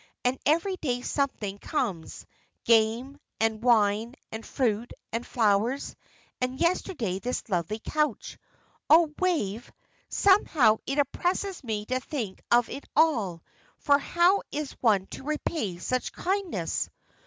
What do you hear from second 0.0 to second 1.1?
And every day